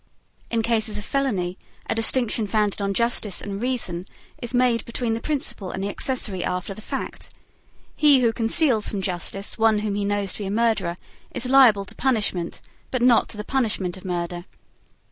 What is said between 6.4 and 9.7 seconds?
after the fact. He who conceals from justice